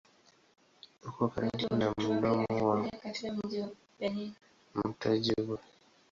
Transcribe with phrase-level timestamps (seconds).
[1.07, 2.75] Uko karibu na mdomo wa
[4.89, 5.57] mto Juba.